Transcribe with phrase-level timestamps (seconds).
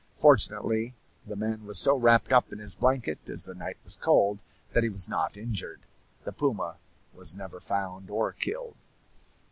[0.15, 0.95] Fortunately,
[1.27, 4.39] the man was so wrapped up in his blanket, as the night was cold,
[4.73, 5.81] that he was not injured.
[6.23, 6.77] The puma
[7.13, 8.77] was never found or killed.